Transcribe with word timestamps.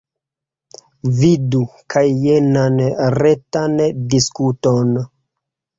Vidu 1.19 1.61
kaj 1.95 2.05
jenan 2.23 2.83
retan 3.19 3.79
diskuton. 4.15 4.97